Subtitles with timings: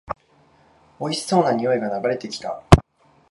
[0.99, 2.63] おいしそうな匂いが流れてきた